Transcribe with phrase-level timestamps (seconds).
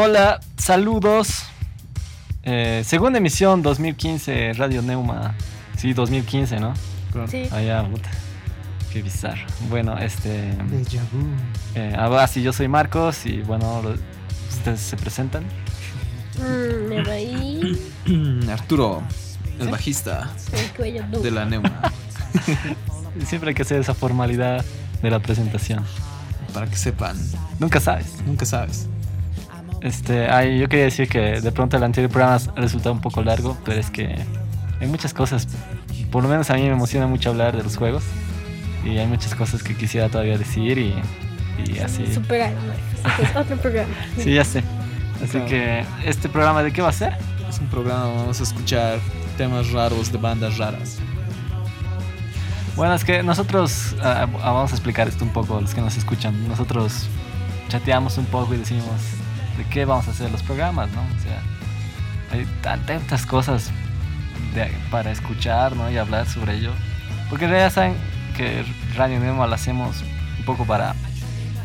[0.00, 1.42] Hola, saludos.
[2.44, 5.34] Eh, segunda emisión 2015, Radio Neuma.
[5.76, 6.72] Sí, 2015, ¿no?
[7.26, 7.48] Sí.
[7.50, 8.08] Allá, puta.
[8.92, 9.44] Qué bizarro.
[9.68, 10.52] Bueno, este.
[10.70, 11.26] Deja vu.
[11.74, 13.82] Eh, ah, sí, yo soy Marcos y bueno,
[14.50, 15.42] ustedes se presentan.
[16.38, 17.80] Mm, me reí.
[18.52, 19.02] Arturo,
[19.58, 20.30] el bajista
[20.80, 21.82] El de la Neuma.
[23.26, 24.64] Siempre hay que hacer esa formalidad
[25.02, 25.84] de la presentación.
[26.54, 27.16] Para que sepan,
[27.58, 28.14] Nunca sabes.
[28.24, 28.86] nunca sabes.
[29.80, 33.22] Este, ay, yo quería decir que de pronto el anterior programa ha resultado un poco
[33.22, 34.16] largo, pero es que
[34.80, 35.46] hay muchas cosas.
[36.10, 38.02] Por lo menos a mí me emociona mucho hablar de los juegos.
[38.84, 40.94] Y hay muchas cosas que quisiera todavía decir y,
[41.66, 42.04] y así.
[42.04, 42.16] Que es
[43.36, 43.90] otro programa.
[44.18, 44.62] Sí, ya sé.
[45.22, 45.46] Así Claro.
[45.46, 47.14] que, ¿este programa de qué va a ser?
[47.48, 48.98] Es un programa, vamos a escuchar
[49.36, 50.98] temas raros de bandas raras.
[52.76, 55.96] Bueno, es que nosotros, ah, vamos a explicar esto un poco a los que nos
[55.96, 56.46] escuchan.
[56.48, 57.08] Nosotros
[57.68, 58.84] chateamos un poco y decimos
[59.58, 61.00] de qué vamos a hacer los programas, ¿no?
[61.02, 61.42] O sea,
[62.32, 63.70] hay tan- tantas cosas
[64.54, 65.90] de- para escuchar, ¿no?
[65.90, 66.72] Y hablar sobre ello.
[67.28, 67.94] Porque en realidad saben
[68.36, 68.64] que
[68.96, 70.02] Radio Nemo lo hacemos
[70.38, 70.94] un poco para,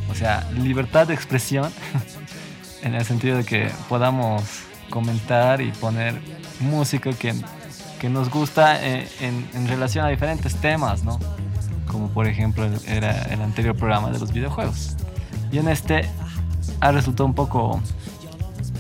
[0.10, 1.72] o sea, libertad de expresión,
[2.82, 4.44] en el sentido de que podamos
[4.90, 6.20] comentar y poner
[6.60, 7.34] música que
[8.00, 11.20] que nos gusta eh, en, en relación a diferentes temas, ¿no?
[11.88, 14.98] Como por ejemplo el- era el anterior programa de los videojuegos.
[15.54, 16.10] Y en este
[16.80, 17.82] ha resultado un poco,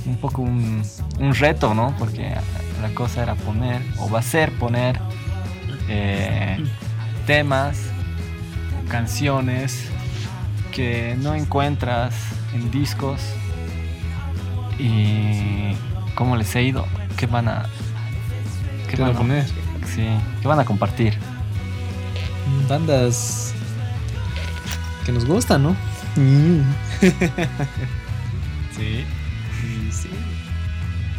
[0.06, 0.84] un poco un,
[1.20, 1.96] un reto, ¿no?
[1.98, 2.36] Porque
[2.82, 5.00] la cosa era poner, o va a ser poner
[5.90, 6.64] eh,
[7.26, 7.80] temas,
[8.90, 9.90] canciones
[10.72, 12.14] que no encuentras
[12.54, 13.22] en discos
[14.80, 15.76] y
[16.16, 17.66] cómo les he ido, qué van a
[18.96, 19.46] ¿Qué van a poner?
[19.88, 20.08] Sí,
[20.42, 21.18] ¿qué van a compartir?
[22.70, 23.56] Bandas
[25.04, 25.76] que nos gustan, ¿no?
[28.76, 29.06] Sí.
[29.64, 30.10] Y sí.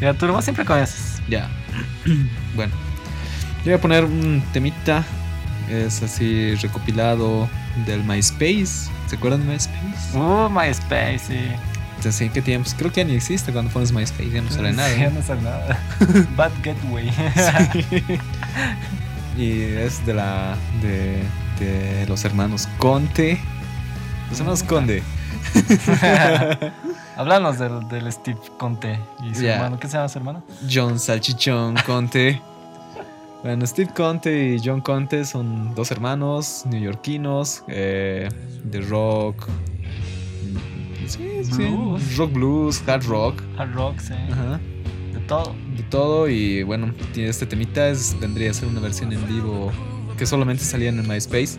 [0.00, 1.22] Y Arturo, vos siempre conoces.
[1.28, 1.49] Ya.
[2.56, 2.72] bueno.
[3.59, 5.04] Yo voy a poner un temita.
[5.71, 7.49] Es así recopilado
[7.87, 8.91] del MySpace.
[9.06, 10.19] ¿Se acuerdan de MySpace?
[10.19, 11.38] Uh, MySpace, sí.
[11.97, 12.75] Entonces, ¿en qué tiempos?
[12.77, 14.31] Creo que ya ni existe cuando pones MySpace.
[14.31, 14.94] Ya no sale nada.
[14.94, 15.78] Sí, no sale nada.
[16.37, 17.10] Bad Gateway.
[19.38, 20.56] Y es de la.
[20.83, 21.22] de.
[21.65, 23.41] de los hermanos Conte.
[24.34, 25.00] Los hermanos Conde.
[27.17, 29.78] Háblanos del, del Steve Conte y su hermano.
[29.78, 30.43] ¿Qué se llama su hermano?
[30.69, 32.43] John Salchichón Conte.
[33.45, 38.28] Bueno, Steve Conte y John Conte son dos hermanos neoyorquinos eh,
[38.65, 39.47] de rock.
[41.06, 41.77] Sí, sí,
[42.16, 43.41] rock blues, hard rock.
[43.56, 44.15] Hard rock, sí.
[44.33, 44.59] Ajá,
[45.12, 45.55] De todo.
[45.77, 46.28] de todo.
[46.28, 49.71] Y bueno, tiene este temita es, vendría a ser una versión en vivo
[50.19, 51.56] que solamente salía en el MySpace,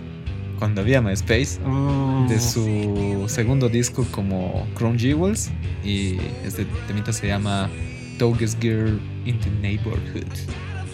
[0.58, 2.28] cuando había MySpace, Uh.
[2.28, 5.50] de su segundo disco como Crown Jewels.
[5.84, 7.70] Y este temita se llama
[8.18, 10.26] Dogest Girl in the Neighborhood.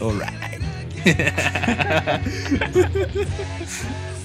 [0.01, 0.61] Alright.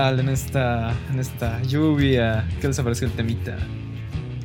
[0.00, 2.48] ¿Qué tal en esta, en esta lluvia?
[2.58, 3.58] ¿Qué les pareció el temita?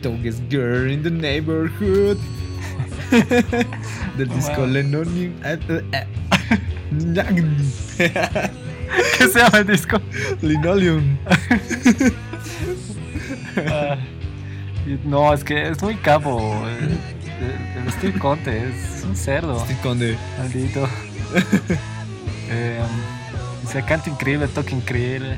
[0.02, 2.18] Dogest Girl in the Neighborhood.
[4.18, 4.68] Del disco Wow.
[4.68, 5.06] Lennon.
[7.98, 10.02] ¿Qué se llama el disco?
[10.42, 11.18] Linoleum.
[13.66, 13.96] Ah,
[15.06, 16.66] no, es que es muy capo.
[16.68, 17.00] El,
[17.86, 19.57] el- Steve Conte es un cerdo.
[19.62, 20.18] Steve Conde.
[20.38, 20.86] Maldito.
[22.48, 22.80] Eh,
[23.65, 25.38] o sea, canta increíble, toca increíble.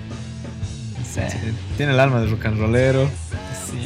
[0.97, 1.29] No sé.
[1.29, 1.37] Sí,
[1.77, 3.09] Tiene el alma de rock and rollero.
[3.65, 3.79] Sí.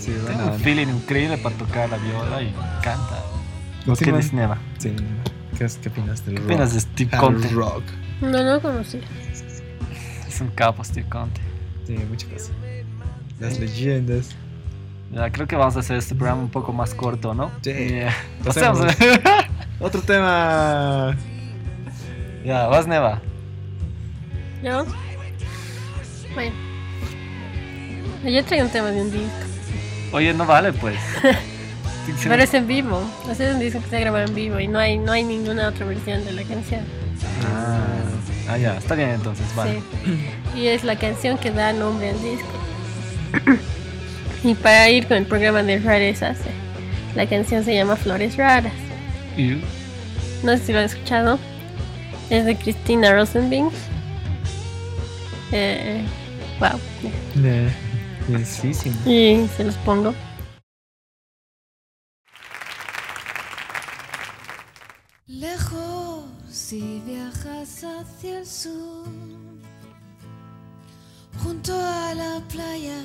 [0.00, 0.58] Sí, Tiene un onda.
[0.58, 2.52] feeling increíble para tocar la viola y
[2.82, 3.20] canta.
[3.86, 4.58] ¿No ¿Qué dice Neva?
[4.78, 4.94] Sí.
[5.58, 6.50] ¿Qué, qué opinas del ¿Qué rock?
[6.50, 7.48] opinas de Steve Conte?
[7.50, 7.82] rock.
[8.20, 9.00] No, no conocí.
[10.28, 11.40] Es un capo Steve Conte.
[11.86, 12.50] Sí, muchas cosas.
[13.40, 14.30] Las leyendas.
[15.12, 17.50] Ya, creo que vamos a hacer este programa un poco más corto, ¿no?
[17.62, 17.72] Sí.
[17.72, 18.14] Yeah.
[18.42, 18.80] Pasemos.
[19.80, 21.16] Otro tema.
[22.44, 23.20] ya, vas Neva.
[24.64, 24.86] ¿Yo?
[26.34, 26.52] Bueno.
[28.24, 29.28] Yo traigo un tema de un disco.
[30.12, 30.96] Oye, no vale pues.
[32.22, 33.02] Pero es en vivo.
[33.30, 35.22] O sea, es un disco que se grabó en vivo y no hay, no hay
[35.24, 36.80] ninguna otra versión de la canción.
[37.46, 37.84] Ah,
[38.48, 39.82] ah, ya, está bien entonces, vale.
[40.04, 40.60] Sí.
[40.60, 43.56] Y es la canción que da nombre al disco.
[44.42, 46.38] y para ir con el programa de rarezas,
[47.14, 48.72] la canción se llama Flores Raras.
[49.36, 49.60] Y-
[50.42, 51.38] No sé si lo han escuchado.
[52.30, 53.68] Es de Cristina Rosenbing.
[55.56, 56.04] Eh,
[56.58, 56.80] wow.
[57.36, 57.72] Eh.
[59.06, 60.12] Y se los pongo.
[65.28, 69.06] Lejos si viajas hacia el sur,
[71.40, 73.00] junto a la playa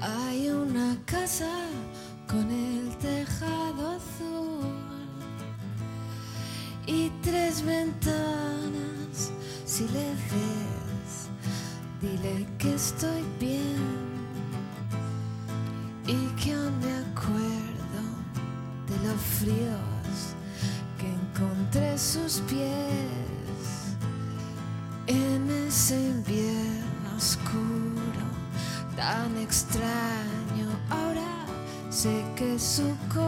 [0.00, 1.50] hay una casa
[2.28, 4.70] con el tejado azul
[6.86, 9.32] y tres ventanas.
[9.64, 10.43] Si le ves,
[12.04, 13.78] dile que estoy bien
[16.06, 18.02] y que aún me acuerdo
[18.88, 20.18] de los fríos
[20.98, 23.96] que encontré sus pies
[25.06, 28.26] en ese invierno oscuro
[28.96, 30.68] tan extraño.
[30.90, 31.46] Ahora
[31.90, 33.23] sé que su corazón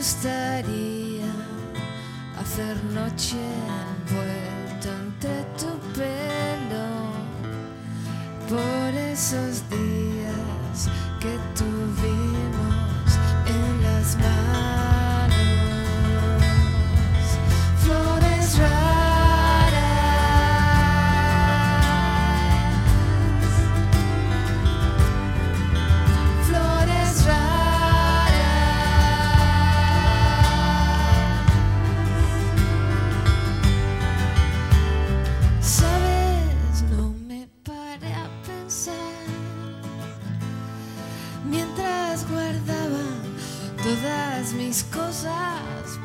[0.00, 1.30] gustaría
[2.40, 3.36] hacer noche
[3.98, 6.88] envuelto entre tu pelo.
[8.48, 9.62] Por esos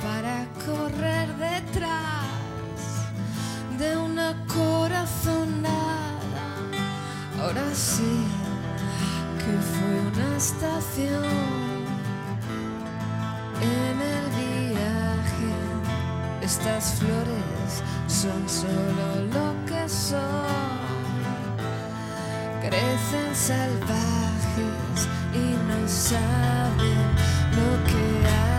[0.02, 2.26] para correr detrás
[3.80, 5.72] de una corazonada.
[7.42, 8.26] Ahora sí
[9.38, 11.24] que fue una estación
[13.62, 14.26] en el
[14.72, 15.52] viaje.
[16.42, 20.76] Estas flores son solo lo que son.
[22.62, 27.06] Crecen salvajes y no saben
[27.56, 28.55] lo que hay.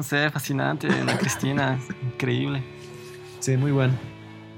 [0.00, 0.88] No sé, fascinante.
[1.04, 2.62] La Cristina, increíble.
[3.38, 3.92] Sí, muy bueno.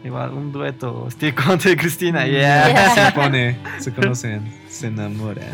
[0.05, 1.09] Igual, un dueto.
[1.11, 2.69] Steve Conte y Cristina, yeah.
[2.69, 2.95] Yeah.
[3.11, 5.45] Se pone, se conocen, se enamoran.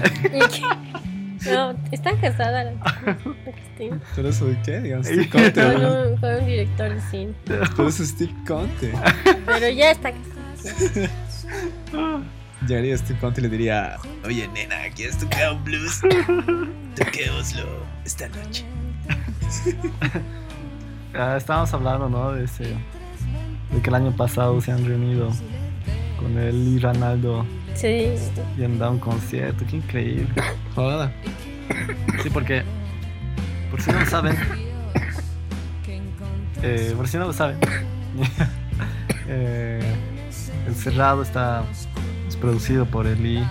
[1.47, 2.73] No, están casadas la
[3.07, 3.17] la
[3.53, 3.99] Cristina.
[4.15, 4.81] ¿Pero eso de qué?
[4.81, 5.53] Digamos, Steve Conte.
[5.63, 6.03] Con ¿no?
[6.03, 7.33] un, con un director de cine.
[7.47, 8.93] Pero eso es Steve Conte.
[9.47, 11.01] Pero ya está casada.
[12.67, 16.03] Llegaría Steve Conte y le diría: Oye, nena, ¿quieres tocar un blues?
[16.95, 17.65] Toquémoslo
[18.05, 18.67] esta noche.
[21.15, 22.33] Ah, estábamos hablando, ¿no?
[22.33, 22.65] De ese.
[23.73, 25.31] De que el año pasado se han reunido
[26.21, 28.11] con él y Ronaldo Sí.
[28.57, 29.65] y han dado un concierto.
[29.69, 30.29] Qué increíble.
[30.77, 31.11] Joda.
[32.23, 32.63] Sí, porque.
[33.71, 34.37] Por si no lo saben.
[36.63, 37.59] eh, por si no lo saben.
[39.29, 39.81] eh,
[40.67, 41.65] el cerrado está.
[42.29, 43.43] Es producido por Eli.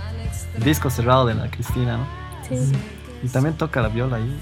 [0.56, 2.08] El disco cerrado de la Cristina, ¿no?
[2.48, 2.72] Sí.
[3.24, 4.40] Y también toca la viola ahí.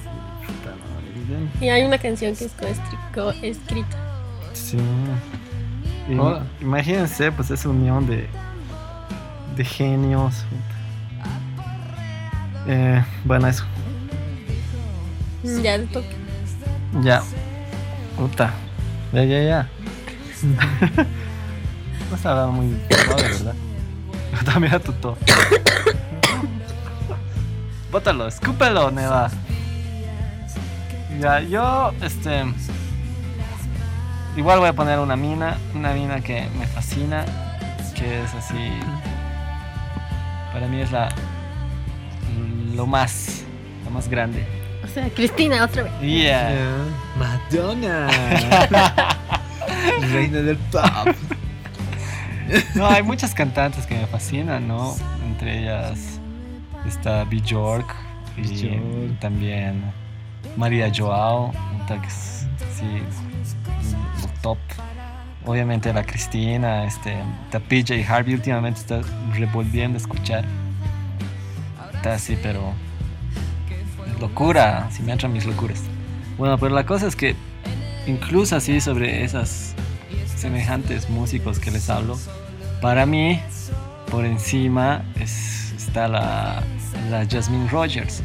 [1.29, 1.49] No, bien.
[1.61, 3.97] Y hay una canción que es coestri- coescrita.
[4.53, 4.77] Sí.
[6.09, 6.45] Y Joda.
[6.61, 8.27] imagínense, pues esa unión de,
[9.55, 10.43] de genios.
[12.67, 13.63] Eh, bueno, eso.
[15.63, 16.15] Ya de toque.
[17.03, 17.21] Ya.
[18.17, 18.51] Puta.
[19.13, 19.69] Ya, ya, ya.
[22.09, 23.55] no está hablando muy suave, ¿verdad?
[24.45, 24.91] También a tu.
[27.91, 29.29] Bótalo, escúpelo, Neva.
[31.19, 32.43] Ya, yo, este.
[34.35, 37.25] Igual voy a poner una mina, una mina que me fascina,
[37.95, 38.71] que es así.
[40.51, 41.09] Para mí es la.
[42.73, 43.43] Lo más.
[43.85, 44.45] Lo más grande.
[44.83, 45.93] O sea, Cristina, otra vez.
[46.01, 46.51] Yeah.
[47.17, 48.07] Madonna.
[50.11, 50.83] Reina del pop.
[52.75, 54.95] No, hay muchas cantantes que me fascinan, ¿no?
[55.25, 56.19] Entre ellas
[56.85, 57.95] está Bjork
[58.37, 59.19] y Bjork.
[59.19, 59.83] también
[60.57, 61.51] María Joao,
[62.77, 63.01] sí,
[64.41, 64.57] top.
[65.45, 69.01] Obviamente la Cristina, este, está PJ Harvey últimamente está
[69.33, 70.43] revolviendo a escuchar.
[71.93, 72.73] Está así, pero
[74.19, 75.81] locura, si me entran mis locuras.
[76.37, 77.35] Bueno, pero la cosa es que
[78.07, 79.73] incluso así sobre esas
[80.35, 82.17] semejantes músicos que les hablo,
[82.81, 83.39] para mí
[84.11, 86.63] por encima es- está la,
[87.09, 88.21] la Jasmine Rogers.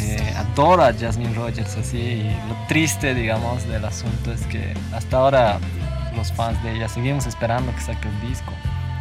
[0.00, 5.18] Eh, adoro a Jasmine Rogers así y lo triste digamos del asunto es que hasta
[5.18, 5.58] ahora
[6.16, 8.52] los fans de ella seguimos esperando que saque el disco.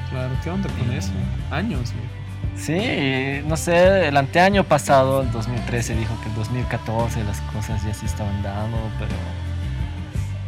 [0.10, 1.12] Claro, ¿qué onda con eso?
[1.52, 1.94] Años.
[2.56, 7.94] Sí, no sé, el anteaño pasado, el 2013, dijo que el 2014 las cosas ya
[7.94, 9.16] se estaban dando, pero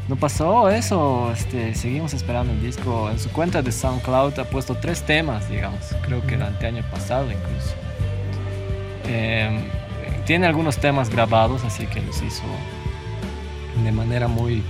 [0.10, 1.32] no pasó eso.
[1.32, 3.10] Este, seguimos esperando el disco.
[3.10, 5.96] En su cuenta de SoundCloud ha puesto tres temas, digamos.
[6.02, 7.76] Creo que el anteaño pasado incluso.
[9.06, 9.70] Eh,
[10.26, 12.44] tiene algunos temas grabados, así que los hizo
[13.84, 14.64] de manera muy,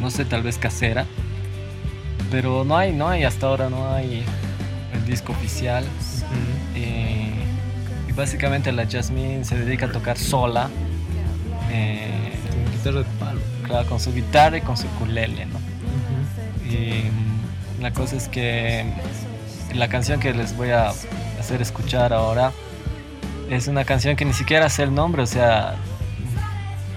[0.00, 1.06] no sé, tal vez casera.
[2.30, 4.24] Pero no hay, no hay, hasta ahora no hay
[4.92, 5.84] el disco oficial.
[6.74, 7.32] Eh,
[8.08, 10.68] y básicamente la Jasmine se dedica a tocar sola,
[11.70, 13.40] eh, Con guitarra de palo.
[13.64, 15.58] claro, con su guitarra y con su ukulele, ¿no?
[16.68, 18.84] Y mm, la cosa es que
[19.74, 20.92] la canción que les voy a
[21.38, 22.52] hacer escuchar ahora
[23.56, 25.76] es una canción que ni siquiera sé el nombre, o sea,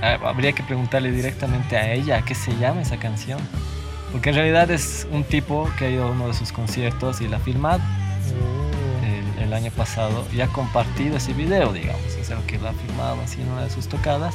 [0.02, 3.40] ha- habría que preguntarle directamente a ella qué se llama esa canción.
[4.12, 7.28] Porque en realidad es un tipo que ha ido a uno de sus conciertos y
[7.28, 7.82] la ha filmado
[9.38, 12.74] el, el año pasado y ha compartido ese video, digamos, o sea, que lo ha
[12.74, 14.34] filmado así en una de sus tocadas.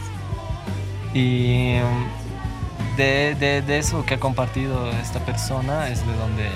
[1.14, 6.49] Y mm, de, de- de eso que ha compartido esta persona es de donde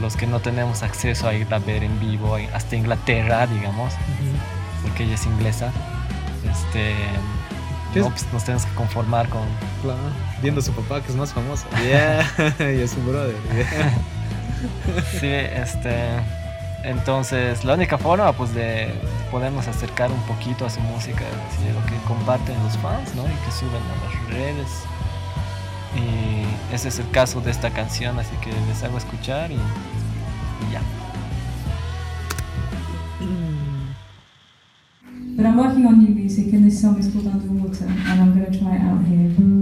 [0.00, 3.94] los que no tenemos acceso a ir a ver en vivo hasta Inglaterra, digamos,
[4.82, 5.72] porque ella es inglesa,
[6.50, 6.94] este,
[7.92, 8.12] ¿Qué no, es?
[8.12, 9.42] pues nos tenemos que conformar con
[9.82, 9.98] Claro.
[10.42, 11.66] Viendo a su papá, que es más famoso.
[11.84, 12.24] Yeah.
[12.76, 13.34] y a su brother.
[13.54, 13.94] yeah.
[15.18, 15.94] Sí, este.
[16.82, 18.88] Entonces, la única forma, pues, de
[19.30, 21.24] podernos acercar un poquito a su música,
[21.68, 23.22] es lo que comparten los fans, ¿no?
[23.24, 24.68] Y que suben a las redes.
[26.72, 30.80] Ese es el caso de esta canción, así que les hago escuchar y, y ya.
[35.36, 38.52] But I'm working on new music, and this song is called Underwater, and I'm going
[38.52, 39.59] to try it out here.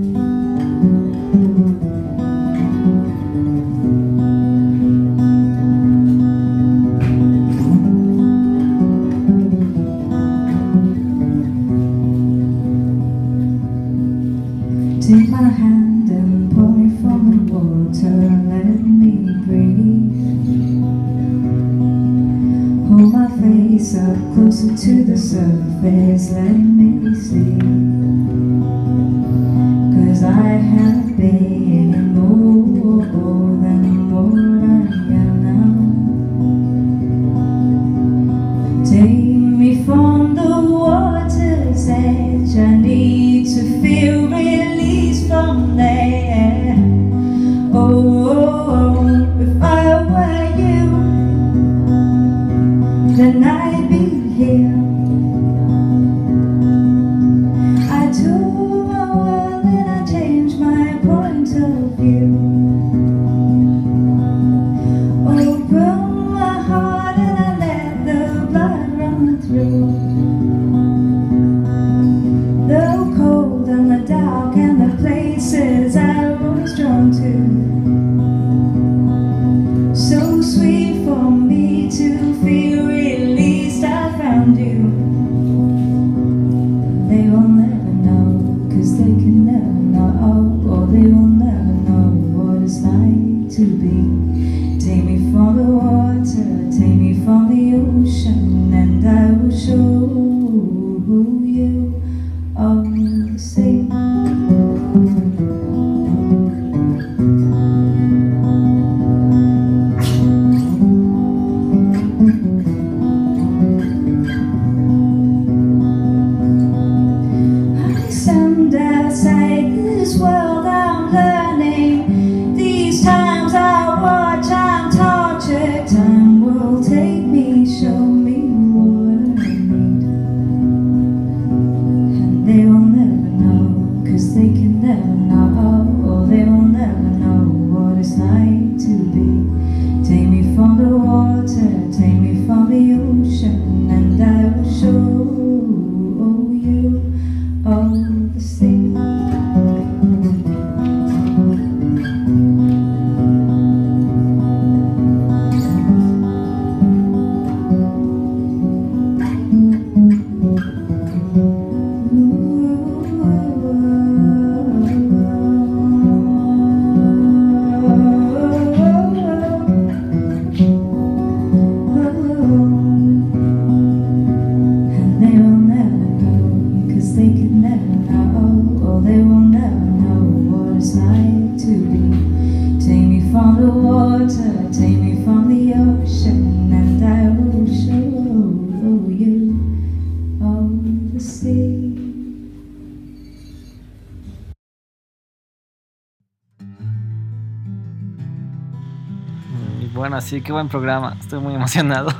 [200.18, 201.16] Bueno, sí, qué buen programa.
[201.20, 202.10] Estoy muy emocionado.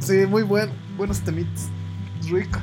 [0.00, 1.68] Sí, muy buen, buenos temitas.
[2.28, 2.58] Rico.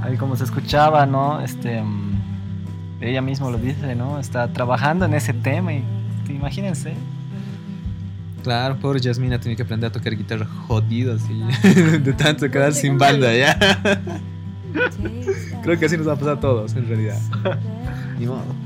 [0.00, 1.42] Ahí como se escuchaba, ¿no?
[1.42, 4.18] Este, mm, ella misma lo dice, ¿no?
[4.18, 5.84] Está trabajando en ese tema y
[6.28, 6.94] imagínense.
[8.42, 11.38] Claro, pobre Yasmina tenía que aprender a tocar guitarra jodido así.
[11.98, 13.58] De tanto quedar sin banda ya.
[15.62, 17.20] Creo que así nos va a pasar a todos, en realidad.
[18.18, 18.65] Ni modo.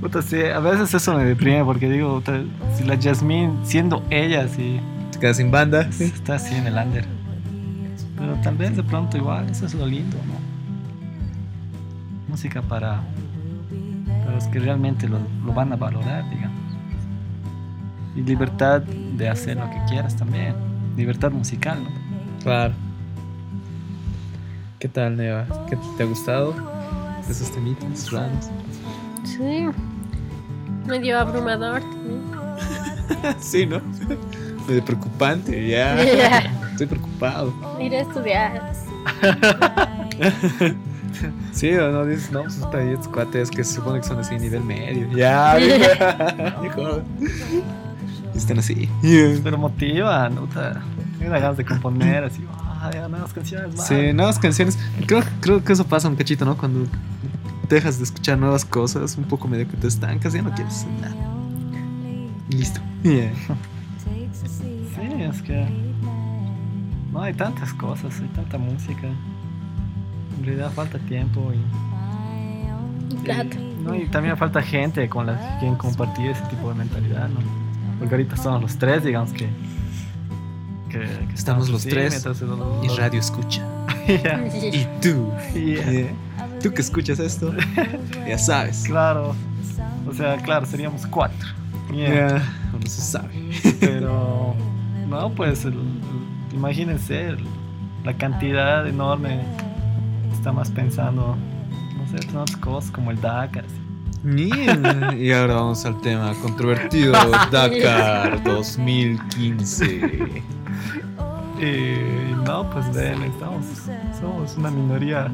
[0.00, 2.42] Puta, sí, a veces eso me deprime porque digo, puta,
[2.76, 4.80] si la Jasmine, siendo ella, sí,
[5.12, 5.82] Te quedas sin banda.
[5.98, 7.04] está así en el under.
[8.18, 10.34] Pero tal vez de pronto igual, eso es lo lindo, ¿no?
[12.28, 13.02] Música para,
[14.20, 16.56] para los que realmente lo, lo van a valorar, digamos.
[18.14, 20.54] Y libertad de hacer lo que quieras también.
[20.96, 21.90] Libertad musical, ¿no?
[22.42, 22.74] Claro.
[24.78, 25.46] ¿Qué tal, Neva?
[25.68, 26.54] ¿Qué te ha gustado?
[27.28, 28.50] Esos temitas raros.
[29.26, 29.66] Sí.
[30.86, 32.22] Medio abrumador también.
[33.40, 33.80] Sí, ¿no?
[34.68, 36.02] Medio preocupante, ya.
[36.02, 36.38] Ya.
[36.72, 37.52] Estoy preocupado.
[37.80, 38.72] Ir a estudiar.
[41.52, 44.18] Sí, o no dices, no, pues está ahí estos cuates que se supone que son
[44.18, 45.10] así nivel medio.
[45.16, 47.00] Ya, hijo.
[48.34, 48.88] Están así.
[49.42, 50.42] Pero motiva, ¿no?
[50.42, 50.82] Puta,
[51.18, 53.86] Tengo unas ganas de componer, así, ah, ya, nuevas canciones, más.
[53.86, 54.78] Sí, nuevas canciones.
[55.06, 56.58] Creo, creo que eso pasa un cachito, ¿no?
[56.58, 56.86] Cuando
[57.74, 60.90] dejas de escuchar nuevas cosas, un poco medio que te estancas, ya no quieres hacer
[61.00, 61.14] nada.
[62.50, 62.80] Y Listo.
[63.02, 63.32] Yeah.
[64.96, 65.66] Sí, es que.
[67.12, 69.06] No hay tantas cosas, hay tanta música.
[70.38, 73.14] En realidad falta tiempo y.
[73.14, 73.56] Y plata.
[73.58, 77.28] y- no, y también falta gente con la que quieren compartir ese tipo de mentalidad,
[77.28, 77.40] ¿no?
[77.98, 79.48] Porque ahorita somos los tres, digamos que.
[80.88, 82.26] que, que Estamos los así, tres
[82.82, 83.62] Y radio escucha.
[84.06, 85.30] Ya, Y tú.
[85.54, 86.10] ya, Yeah.
[86.62, 87.52] Tú que escuchas esto,
[88.26, 88.84] ya sabes.
[88.86, 89.34] Claro.
[90.08, 91.48] O sea, claro, seríamos cuatro.
[91.94, 92.42] Ya,
[92.72, 93.50] no se sabe.
[93.80, 94.54] Pero,
[95.08, 97.44] no, pues, el- el- imagínense el-
[98.04, 99.40] la cantidad enorme.
[100.32, 101.36] Está más pensando,
[101.96, 103.64] no sé, otras cosas como el Dakar.
[104.22, 105.14] Mierda.
[105.14, 107.12] Y ahora vamos al tema controvertido
[107.52, 110.42] Dakar 2015.
[111.60, 113.64] Y no, pues ven, estamos,
[114.20, 115.28] somos una minoría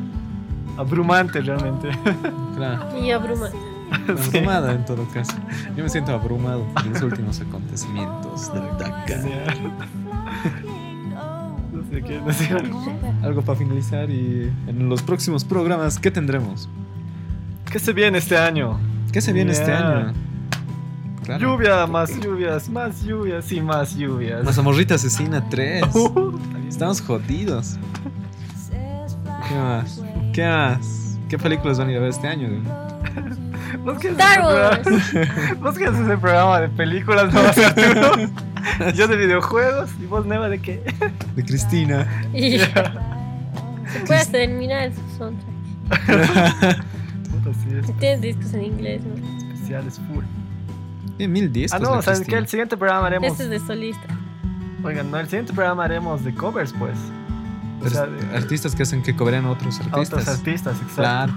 [0.77, 1.91] abrumante realmente.
[2.57, 3.49] Claro, Y abruma.
[4.09, 5.33] abrumada en todo caso.
[5.77, 9.21] Yo me siento abrumado por los últimos acontecimientos del Dakar.
[11.73, 12.21] No sé qué.
[13.23, 16.69] Algo para finalizar y en los próximos programas, ¿qué tendremos?
[17.71, 18.79] ¿Qué se viene este año?
[19.13, 19.99] ¿Qué se viene este Yeah.
[19.99, 20.13] año?
[21.25, 21.41] Claro.
[21.53, 24.45] Lluvia, más lluvias, más lluvias y más lluvias.
[24.45, 25.85] Mazamorrita Asesina 3.
[25.95, 26.33] Uh,
[26.69, 27.79] Estamos jodidos.
[29.53, 30.03] ¿Qué más?
[30.33, 31.19] ¿Qué más?
[31.29, 32.49] ¿Qué películas van a ir a ver este año?
[33.85, 34.79] ¿Vos Star ese Wars.
[34.81, 37.57] programa- ¿Vos qué haces ese programa de películas, no vas?
[38.97, 40.83] Yo de videojuegos y vos, Neva, de qué?
[41.35, 42.07] De Cristina.
[42.33, 42.69] Y se
[44.07, 46.85] puede terminar su soundtrack.
[47.99, 49.15] Tienes discos en inglés, ¿no?
[49.53, 50.25] especiales full.
[51.17, 51.81] Tiene mil discos.
[51.81, 52.37] Ah, no, ¿sabes qué?
[52.37, 53.31] El siguiente programa haremos.
[53.33, 54.07] Este es de solista.
[54.85, 56.97] Oigan, no, el siguiente programa haremos de covers, pues.
[57.85, 60.09] O sea, de, Art- artistas que hacen que cobren a otros a artistas.
[60.21, 60.95] otros artistas, exacto.
[60.97, 61.33] Claro,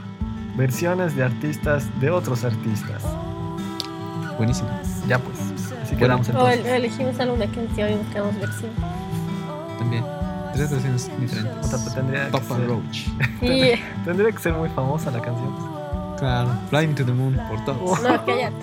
[0.58, 3.04] Versiones de artistas de otros artistas.
[4.38, 4.70] buenísimo.
[5.08, 5.38] Ya pues.
[5.40, 5.98] Así Bueno.
[6.00, 6.60] quedamos O entonces.
[6.60, 8.72] el- elegimos alguna canción y buscamos versión.
[9.80, 10.06] También.
[10.54, 11.54] Tres versiones diferentes.
[11.58, 13.08] Puta, pues tendría, que Papa ser, Roach.
[13.42, 13.72] Y
[14.06, 15.54] tendría que ser muy famosa la canción.
[16.18, 16.50] Claro.
[16.70, 18.02] Fly to the moon por todos.
[18.02, 18.56] no, cállate.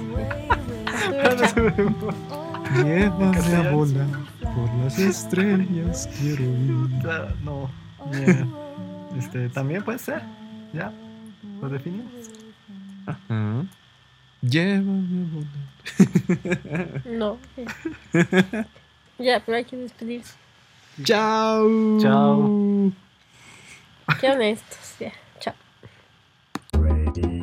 [2.82, 4.06] Llévame a volar
[4.54, 6.88] por las estrellas, quiero ir.
[7.42, 7.70] No.
[8.10, 8.46] Yeah.
[9.18, 10.22] Este, también puede ser.
[10.72, 10.92] Ya.
[11.60, 12.12] Lo definimos.
[13.06, 13.64] Ajá.
[14.40, 17.00] Llévame a volar.
[17.06, 17.38] No.
[19.18, 20.34] Ya, pero hay que despedirse.
[21.04, 21.98] Chao.
[22.00, 22.92] Chao.
[24.20, 24.96] Qué honestos.
[24.98, 25.54] Ya, chao.
[26.72, 27.41] Radio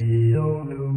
[0.00, 0.93] Radio know.